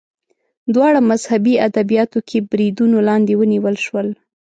دواړه 0.73 0.99
مذهبي 1.11 1.53
ادبیاتو 1.67 2.19
کې 2.27 2.37
بریدونو 2.51 2.97
لاندې 3.07 3.33
ونیول 3.39 3.75
شول 3.85 4.07